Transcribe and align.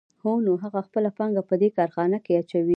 نو 0.45 0.51
هغه 0.63 0.79
خپله 0.87 1.09
پانګه 1.17 1.41
په 1.49 1.55
دې 1.61 1.69
کارخانه 1.77 2.17
کې 2.25 2.31
اچوي 2.41 2.69